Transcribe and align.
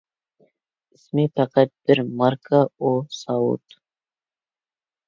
ئىسمى 0.95 1.25
پەقەت 1.39 1.73
بىر 1.91 2.01
ماركا 2.23 2.65
ئۇ 2.81 2.95
ساۋۇت. 3.21 3.81